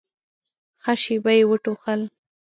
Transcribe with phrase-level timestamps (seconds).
[0.83, 2.01] ښه شېبه يې وټوخل.